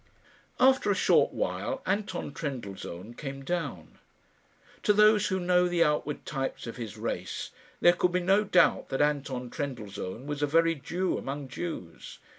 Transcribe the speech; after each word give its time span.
After 0.59 0.89
a 0.89 0.95
short 0.95 1.31
while 1.31 1.83
Anton 1.85 2.33
Trendellsohn 2.33 3.13
came 3.13 3.45
down. 3.45 3.99
To 4.81 4.93
those 4.93 5.27
who 5.27 5.39
know 5.39 5.67
the 5.67 5.83
outward 5.83 6.25
types 6.25 6.65
of 6.65 6.77
his 6.77 6.97
race 6.97 7.51
there 7.81 7.93
could 7.93 8.11
be 8.11 8.19
no 8.19 8.43
doubt 8.43 8.89
that 8.89 8.99
Anton 9.03 9.51
Trendellsohn 9.51 10.25
was 10.25 10.41
a 10.41 10.47
very 10.47 10.73
Jew 10.73 11.19
among 11.19 11.49
Jews. 11.49 12.17